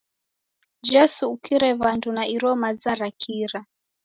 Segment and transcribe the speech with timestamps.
[0.89, 3.59] Jesu ukire w'andu na iro maza ra kira!